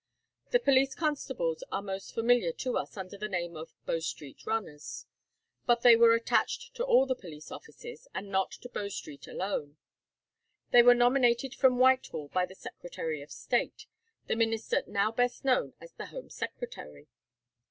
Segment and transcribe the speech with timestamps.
[0.49, 5.05] The police constables are most familiar to us under the name of "Bow Street runners,"
[5.67, 9.77] but they were attached to all the police offices, and not to Bow Street alone.
[10.71, 13.85] They were nominated from Whitehall by the Secretary of State,
[14.25, 17.07] the minister now best known as the Home Secretary.